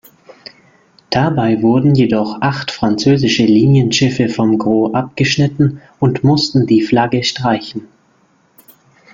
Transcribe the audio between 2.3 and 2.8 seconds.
acht